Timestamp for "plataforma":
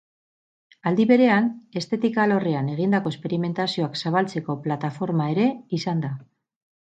4.65-5.31